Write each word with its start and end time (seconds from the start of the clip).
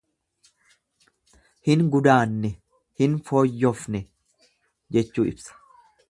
Hin 1.67 1.83
gudaanne, 1.95 2.49
hin 3.01 3.17
fooyyofne 3.29 4.01
jechuu 4.97 5.27
ibsa. 5.33 5.59